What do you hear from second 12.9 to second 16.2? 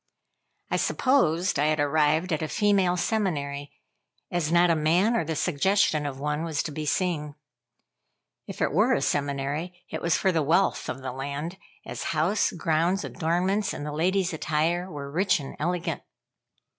adornments, and the ladies' attire were rich and elegant.